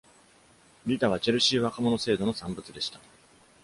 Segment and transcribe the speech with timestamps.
[0.87, 2.99] リタはチェルシー若者制度の産物でした。